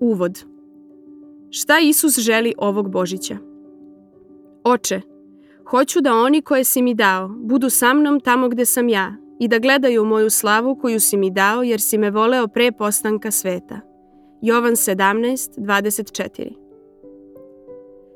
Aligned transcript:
Uvod 0.00 0.44
Šta 1.50 1.78
Isus 1.82 2.18
želi 2.18 2.54
ovog 2.58 2.90
Božića? 2.90 3.36
Oče, 4.64 5.00
hoću 5.70 6.00
da 6.00 6.14
oni 6.14 6.42
koje 6.42 6.64
si 6.64 6.82
mi 6.82 6.94
dao 6.94 7.28
budu 7.28 7.70
sa 7.70 7.94
mnom 7.94 8.20
tamo 8.20 8.48
gde 8.48 8.64
sam 8.64 8.88
ja 8.88 9.16
i 9.40 9.48
da 9.48 9.58
gledaju 9.58 10.04
moju 10.04 10.30
slavu 10.30 10.78
koju 10.80 11.00
si 11.00 11.16
mi 11.16 11.30
dao 11.30 11.62
jer 11.62 11.80
si 11.80 11.98
me 11.98 12.10
voleo 12.10 12.48
pre 12.48 12.72
postanka 12.72 13.30
sveta. 13.30 13.80
Jovan 14.42 14.72
17, 14.72 15.58
24 15.58 16.52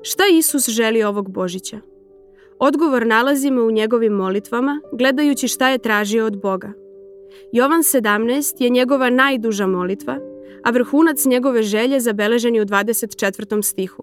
Šta 0.03 0.23
Isus 0.33 0.69
želi 0.69 1.03
ovog 1.03 1.31
Božića? 1.31 1.81
Odgovor 2.59 3.07
nalazimo 3.07 3.63
u 3.63 3.71
njegovim 3.71 4.13
molitvama, 4.13 4.81
gledajući 4.93 5.49
šta 5.49 5.69
je 5.69 5.79
tražio 5.79 6.27
od 6.27 6.41
Boga. 6.41 6.73
Jovan 7.53 7.81
17 7.81 8.63
je 8.63 8.71
njegova 8.71 9.11
najduža 9.11 9.67
molitva, 9.67 10.34
a 10.65 10.71
vrhunac 10.71 11.25
njegove 11.25 11.63
želje 11.63 12.01
zabeležen 12.01 12.55
je 12.55 12.63
u 12.63 12.65
24. 12.65 13.63
stihu. 13.63 14.03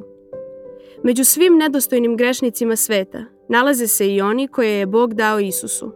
Među 1.04 1.24
svim 1.24 1.58
nedostojnim 1.58 2.18
grešnicima 2.18 2.76
sveta 2.76 3.26
nalaze 3.50 3.88
se 3.88 4.14
i 4.14 4.22
oni 4.22 4.48
koje 4.48 4.70
je 4.80 4.86
Bog 4.86 5.14
dao 5.14 5.40
Isusu. 5.40 5.92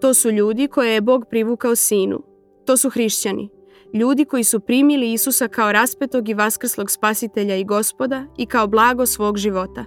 To 0.00 0.14
su 0.14 0.30
ljudi 0.30 0.68
koje 0.68 0.94
je 0.94 1.00
Bog 1.00 1.24
privukao 1.30 1.76
sinu. 1.76 2.22
To 2.64 2.76
su 2.76 2.90
hrišćani, 2.90 3.48
ljudi 3.94 4.24
koji 4.24 4.44
su 4.44 4.60
primili 4.60 5.12
Isusa 5.12 5.48
kao 5.48 5.72
raspetog 5.72 6.28
i 6.28 6.34
vaskrslog 6.34 6.90
spasitelja 6.90 7.56
i 7.56 7.64
gospoda 7.64 8.26
i 8.36 8.46
kao 8.46 8.66
blago 8.66 9.06
svog 9.06 9.36
života. 9.36 9.84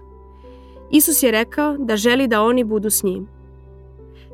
Isus 0.92 1.24
je 1.24 1.32
rekao 1.32 1.78
da 1.78 1.98
želi 1.98 2.28
da 2.28 2.42
oni 2.42 2.64
budu 2.64 2.90
s 2.90 3.04
njim. 3.04 3.28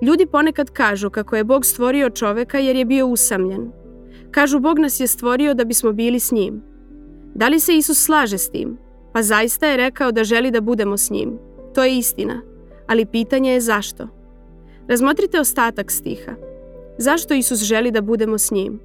Ljudi 0.02 0.26
ponekad 0.26 0.70
kažu 0.70 1.10
kako 1.10 1.36
je 1.36 1.44
Bog 1.44 1.66
stvorio 1.66 2.10
čoveka 2.10 2.60
jer 2.60 2.76
je 2.76 2.86
bio 2.86 3.08
usamljen. 3.08 3.83
Kažu 4.34 4.60
Bog 4.60 4.80
nas 4.80 5.00
je 5.00 5.08
stvorio 5.08 5.54
da 5.54 5.64
bismo 5.64 5.92
bili 5.92 6.20
s 6.20 6.32
njim. 6.32 6.62
Da 7.36 7.48
li 7.48 7.60
se 7.60 7.78
Isus 7.78 8.06
slaže 8.06 8.38
s 8.38 8.50
tim? 8.50 8.78
Pa 9.14 9.22
zaista 9.22 9.68
je 9.68 9.78
rekao 9.78 10.12
da 10.12 10.24
želi 10.24 10.52
da 10.52 10.62
budemo 10.62 10.98
s 10.98 11.10
njim. 11.10 11.38
To 11.76 11.84
je 11.84 11.98
istina. 11.98 12.42
Ali 12.88 13.06
pitanje 13.06 13.52
je 13.52 13.62
zašto? 13.62 14.08
Razmotrite 14.88 15.40
ostatak 15.40 15.92
stiha. 15.92 16.32
Zašto 16.98 17.34
Isus 17.34 17.60
želi 17.60 17.92
da 17.92 18.02
budemo 18.02 18.38
s 18.38 18.52
njim? 18.52 18.80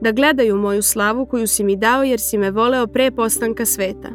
Da 0.00 0.12
gledaju 0.12 0.56
moju 0.56 0.82
slavu 0.82 1.26
koju 1.26 1.46
si 1.46 1.64
mi 1.64 1.76
dao 1.76 2.02
jer 2.02 2.20
si 2.20 2.38
me 2.38 2.50
voleo 2.50 2.86
pre 2.86 3.10
postanka 3.10 3.64
sveta. 3.64 4.08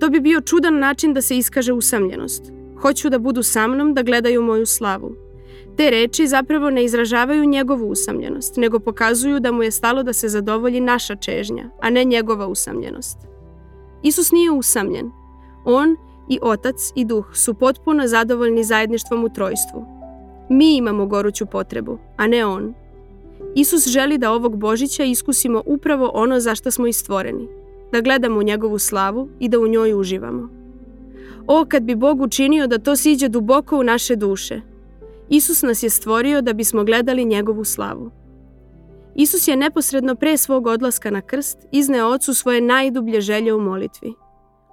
To 0.00 0.08
bi 0.08 0.20
bio 0.20 0.40
čudan 0.40 0.78
način 0.78 1.14
da 1.14 1.22
se 1.22 1.38
iskaže 1.38 1.72
usamljenost. 1.72 2.42
Hoću 2.82 3.10
da 3.10 3.18
budu 3.18 3.42
sa 3.42 3.66
mnom, 3.66 3.94
da 3.94 4.02
gledaju 4.02 4.42
moju 4.42 4.66
slavu. 4.66 5.29
Te 5.76 5.90
reči 5.90 6.26
zapravo 6.26 6.70
ne 6.70 6.84
izražavaju 6.84 7.44
njegovu 7.44 7.90
usamljenost, 7.90 8.56
nego 8.56 8.78
pokazuju 8.78 9.40
da 9.40 9.52
mu 9.52 9.62
je 9.62 9.70
stalo 9.70 10.02
da 10.02 10.12
se 10.12 10.28
zadovolji 10.28 10.80
naša 10.80 11.16
čežnja, 11.16 11.70
a 11.80 11.90
ne 11.90 12.04
njegova 12.04 12.46
usamljenost. 12.46 13.18
Isus 14.02 14.32
nije 14.32 14.50
usamljen. 14.50 15.10
On 15.64 15.96
i 16.28 16.38
Otac 16.42 16.92
i 16.94 17.04
Duh 17.04 17.26
su 17.34 17.54
potpuno 17.54 18.06
zadovoljni 18.06 18.64
zajedništvom 18.64 19.24
u 19.24 19.28
trojstvu. 19.28 19.84
Mi 20.48 20.76
imamo 20.76 21.06
goruću 21.06 21.46
potrebu, 21.46 21.98
a 22.16 22.26
ne 22.26 22.46
On. 22.46 22.74
Isus 23.54 23.88
želi 23.88 24.18
da 24.18 24.32
ovog 24.32 24.56
Božića 24.56 25.04
iskusimo 25.04 25.62
upravo 25.66 26.10
ono 26.14 26.40
za 26.40 26.54
što 26.54 26.70
smo 26.70 26.86
i 26.86 26.92
stvoreni, 26.92 27.48
da 27.92 28.00
gledamo 28.00 28.42
njegovu 28.42 28.78
slavu 28.78 29.28
i 29.40 29.48
da 29.48 29.58
u 29.58 29.68
njoj 29.68 29.94
uživamo. 29.94 30.48
O, 31.46 31.64
kad 31.68 31.82
bi 31.82 31.94
Bog 31.94 32.20
učinio 32.20 32.66
da 32.66 32.78
to 32.78 32.96
siđe 32.96 33.28
duboko 33.28 33.78
u 33.78 33.82
naše 33.82 34.16
duše. 34.16 34.60
Isus 35.30 35.62
nas 35.62 35.82
je 35.82 35.90
stvorio 35.90 36.42
da 36.42 36.52
bismo 36.52 36.84
gledali 36.84 37.24
njegovu 37.24 37.64
slavu. 37.64 38.10
Isus 39.14 39.48
je 39.48 39.56
neposredno 39.56 40.14
pre 40.14 40.36
svog 40.36 40.66
odlaska 40.66 41.10
na 41.10 41.20
krst 41.20 41.58
izneo 41.72 42.06
ocu 42.06 42.34
svoje 42.34 42.60
najdublje 42.60 43.20
želje 43.20 43.54
u 43.54 43.60
molitvi. 43.60 44.14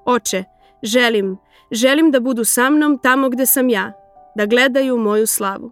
Oče, 0.05 0.43
želim, 0.83 1.37
želim 1.71 2.11
da 2.11 2.19
budu 2.19 2.43
sa 2.43 2.69
mnom 2.69 2.99
tamo 3.03 3.29
gde 3.29 3.45
sam 3.45 3.69
ja, 3.69 3.93
da 4.35 4.45
gledaju 4.45 4.97
moju 4.97 5.27
slavu. 5.27 5.71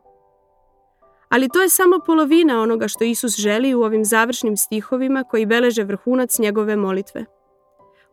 Ali 1.30 1.50
to 1.50 1.62
je 1.62 1.70
samo 1.70 2.00
polovina 2.06 2.62
onoga 2.62 2.88
što 2.88 3.04
Isus 3.04 3.38
želi 3.38 3.76
u 3.76 3.82
ovim 3.82 4.06
završnim 4.06 4.58
stihovima 4.58 5.24
koji 5.24 5.46
beleže 5.46 5.84
vrhunac 5.84 6.40
njegove 6.40 6.76
molitve. 6.76 7.26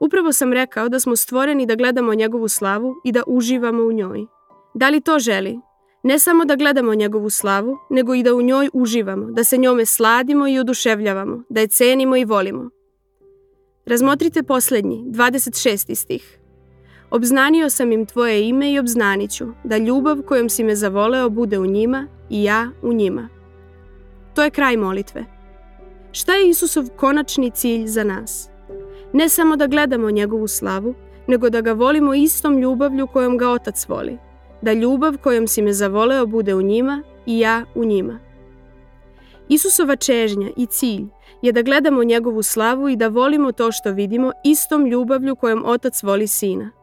Upravo 0.00 0.32
sam 0.32 0.52
rekao 0.52 0.88
da 0.88 1.00
smo 1.00 1.16
stvoreni 1.16 1.66
da 1.66 1.74
gledamo 1.74 2.14
njegovu 2.14 2.48
slavu 2.48 2.94
i 3.04 3.12
da 3.12 3.22
uživamo 3.26 3.82
u 3.82 3.92
njoj. 3.92 4.26
Da 4.74 4.88
li 4.88 5.00
to 5.00 5.18
želi? 5.18 5.60
Ne 6.02 6.18
samo 6.18 6.44
da 6.44 6.56
gledamo 6.56 6.94
njegovu 6.94 7.30
slavu, 7.30 7.78
nego 7.90 8.14
i 8.14 8.22
da 8.22 8.34
u 8.34 8.42
njoj 8.42 8.68
uživamo, 8.72 9.30
da 9.30 9.44
se 9.44 9.56
njome 9.56 9.86
sladimo 9.86 10.48
i 10.48 10.58
oduševljavamo, 10.58 11.42
da 11.48 11.60
je 11.60 11.66
cenimo 11.66 12.16
i 12.16 12.24
volimo. 12.24 12.70
Razmotrite 13.86 14.42
poslednji, 14.42 15.04
26. 15.06 15.94
stih. 15.94 16.38
Obznanio 17.10 17.70
sam 17.70 17.92
im 17.92 18.06
tvoje 18.06 18.48
ime 18.48 18.72
i 18.72 18.78
obznaniću, 18.78 19.46
da 19.64 19.76
ljubav 19.76 20.22
kojom 20.22 20.48
si 20.48 20.64
me 20.64 20.76
zavoleo 20.76 21.30
bude 21.30 21.58
u 21.58 21.66
njima 21.66 22.06
i 22.30 22.44
ja 22.44 22.70
u 22.82 22.92
njima. 22.92 23.28
To 24.34 24.42
je 24.42 24.50
kraj 24.50 24.76
molitve. 24.76 25.24
Šta 26.12 26.34
je 26.34 26.48
Isusov 26.48 26.88
konačni 26.96 27.50
cilj 27.50 27.86
za 27.86 28.04
nas? 28.04 28.48
Ne 29.12 29.28
samo 29.28 29.56
da 29.56 29.66
gledamo 29.66 30.10
njegovu 30.10 30.48
slavu, 30.48 30.94
nego 31.26 31.50
da 31.50 31.60
ga 31.60 31.72
volimo 31.72 32.14
istom 32.14 32.58
ljubavlju 32.58 33.06
kojom 33.06 33.38
ga 33.38 33.50
Otac 33.50 33.88
voli, 33.88 34.18
da 34.62 34.72
ljubav 34.72 35.18
kojom 35.18 35.46
si 35.48 35.62
me 35.62 35.72
zavoleo 35.72 36.26
bude 36.26 36.54
u 36.54 36.62
njima 36.62 37.02
i 37.26 37.38
ja 37.38 37.64
u 37.74 37.84
njima. 37.84 38.18
Isusova 39.48 39.96
čežnja 39.96 40.50
i 40.56 40.66
cilj 40.66 41.04
je 41.42 41.52
da 41.52 41.62
gledamo 41.62 42.04
njegovu 42.04 42.42
slavu 42.42 42.88
i 42.88 42.96
da 42.96 43.08
volimo 43.08 43.52
to 43.52 43.72
što 43.72 43.92
vidimo 43.92 44.32
istom 44.44 44.86
ljubavlju 44.86 45.36
kojom 45.36 45.62
Otac 45.66 46.02
voli 46.02 46.26
Sina– 46.26 46.70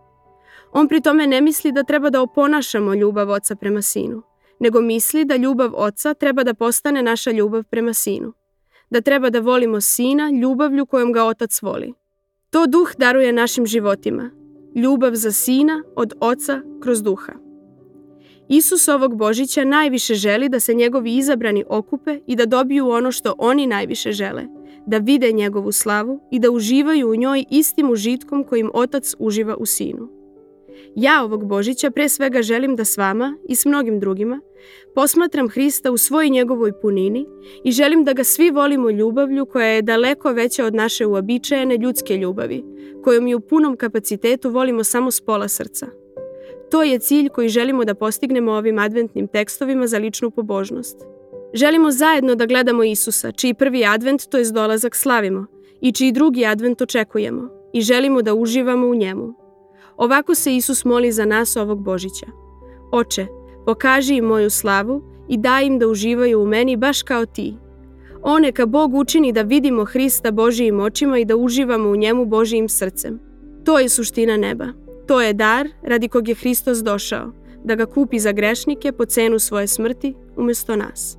On 0.72 0.88
pri 0.88 1.02
tome 1.02 1.28
ne 1.28 1.42
misli 1.42 1.72
da 1.72 1.84
treba 1.84 2.10
da 2.10 2.22
oponašamo 2.22 2.94
ljubav 2.94 3.30
oca 3.30 3.56
prema 3.56 3.82
sinu, 3.82 4.22
nego 4.60 4.82
misli 4.82 5.26
da 5.26 5.36
ljubav 5.36 5.72
oca 5.76 6.14
treba 6.14 6.44
da 6.44 6.54
postane 6.54 7.04
naša 7.04 7.32
ljubav 7.32 7.64
prema 7.64 7.94
sinu. 7.94 8.34
Da 8.90 9.02
treba 9.02 9.30
da 9.30 9.40
volimo 9.40 9.82
sina 9.82 10.30
ljubavlju 10.42 10.86
kojom 10.86 11.12
ga 11.14 11.24
otac 11.24 11.62
voli. 11.62 11.94
To 12.50 12.68
duh 12.68 12.92
daruje 12.98 13.34
našim 13.34 13.66
životima. 13.66 14.32
Ljubav 14.76 15.16
za 15.16 15.32
sina 15.32 15.84
od 15.96 16.14
oca 16.20 16.62
kroz 16.82 17.04
duha. 17.04 17.49
Isus 18.50 18.88
ovog 18.88 19.16
Božića 19.16 19.64
najviše 19.64 20.14
želi 20.14 20.50
da 20.50 20.60
se 20.60 20.74
njegovi 20.74 21.16
izabrani 21.16 21.64
okupe 21.68 22.20
i 22.28 22.36
da 22.36 22.46
dobiju 22.46 22.90
ono 22.90 23.12
što 23.12 23.36
oni 23.38 23.68
najviše 23.68 24.12
žele, 24.12 24.44
da 24.86 24.98
vide 24.98 25.32
njegovu 25.32 25.72
slavu 25.72 26.20
i 26.32 26.40
da 26.40 26.52
uživaju 26.52 27.10
u 27.10 27.16
njoj 27.16 27.46
istim 27.50 27.90
užitkom 27.90 28.44
kojim 28.44 28.72
otac 28.74 29.14
uživa 29.20 29.56
u 29.56 29.66
sinu. 29.66 30.10
Ja 30.96 31.24
ovog 31.24 31.46
Božića 31.48 31.92
pre 31.92 32.10
svega 32.10 32.42
želim 32.42 32.76
da 32.76 32.86
s 32.86 32.98
vama 32.98 33.38
i 33.50 33.56
s 33.56 33.66
mnogim 33.66 34.00
drugima 34.00 34.42
posmatram 34.96 35.50
Hrista 35.50 35.92
u 35.92 35.98
svoj 35.98 36.30
njegovoj 36.30 36.82
punini 36.82 37.26
i 37.64 37.72
želim 37.72 38.04
da 38.04 38.14
ga 38.14 38.24
svi 38.24 38.52
volimo 38.52 38.90
ljubavlju 38.90 39.46
koja 39.46 39.68
je 39.68 39.82
daleko 39.82 40.32
veća 40.32 40.66
od 40.66 40.76
naše 40.76 41.06
uobičajene 41.06 41.78
ljudske 41.78 42.18
ljubavi, 42.18 42.64
kojom 43.04 43.28
i 43.28 43.36
u 43.36 43.40
punom 43.40 43.78
kapacitetu 43.78 44.50
volimo 44.50 44.84
samo 44.84 45.12
s 45.12 45.22
pola 45.22 45.48
srca. 45.48 45.99
To 46.72 46.84
je 46.84 47.00
cilj 47.00 47.30
koji 47.30 47.50
želimo 47.50 47.86
da 47.86 47.96
postignemo 47.96 48.52
ovim 48.52 48.80
adventnim 48.80 49.28
tekstovima 49.28 49.88
za 49.88 49.98
ličnu 49.98 50.32
pobožnost. 50.32 50.98
Želimo 51.54 51.92
zajedno 51.92 52.36
da 52.36 52.46
gledamo 52.46 52.84
Isusa, 52.84 53.32
čiji 53.32 53.54
prvi 53.54 53.86
advent, 53.86 54.26
to 54.30 54.38
je 54.38 54.52
dolazak, 54.52 54.96
slavimo, 54.96 55.46
i 55.82 55.92
čiji 55.92 56.12
drugi 56.12 56.46
advent 56.46 56.82
očekujemo, 56.82 57.50
i 57.74 57.82
želimo 57.82 58.22
da 58.22 58.34
uživamo 58.34 58.88
u 58.88 58.96
njemu. 58.96 59.34
Ovako 59.98 60.36
se 60.36 60.56
Isus 60.56 60.86
moli 60.86 61.12
za 61.12 61.26
nas 61.26 61.56
ovog 61.56 61.84
Božića. 61.84 62.26
Oče, 62.92 63.26
pokaži 63.66 64.16
im 64.16 64.26
moju 64.26 64.50
slavu 64.50 65.02
i 65.30 65.38
daj 65.38 65.66
im 65.66 65.80
da 65.80 65.88
uživaju 65.88 66.42
u 66.42 66.46
meni 66.46 66.78
baš 66.78 67.04
kao 67.04 67.26
ti. 67.26 67.56
O 68.22 68.40
neka 68.40 68.66
Bog 68.66 68.96
učini 68.96 69.32
da 69.32 69.42
vidimo 69.42 69.86
Hrista 69.86 70.32
Božijim 70.32 70.80
očima 70.80 71.20
i 71.20 71.26
da 71.26 71.36
uživamo 71.36 71.90
u 71.90 71.96
njemu 71.96 72.26
Božijim 72.26 72.70
srcem. 72.70 73.20
To 73.66 73.80
je 73.80 73.90
suština 73.90 74.38
neba. 74.38 74.89
To 75.10 75.22
je 75.22 75.34
dar 75.34 75.68
radi 75.84 76.08
kog 76.08 76.28
je 76.28 76.36
Hristos 76.36 76.78
došao, 76.78 77.32
da 77.64 77.76
ga 77.76 77.86
kupi 77.86 78.20
za 78.20 78.32
grešnike 78.32 78.92
po 78.92 79.06
cenu 79.06 79.40
svoje 79.40 79.68
smrti 79.68 80.14
umesto 80.38 80.76
nas. 80.76 81.19